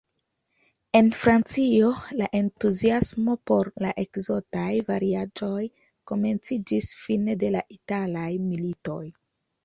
[0.99, 1.89] En Francio,
[2.21, 5.67] la entuziasmo por la ekzotaj variaĵoj
[6.13, 9.03] komenciĝis fine de la italaj militoj.